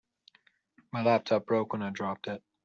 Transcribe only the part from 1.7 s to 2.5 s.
when I dropped it.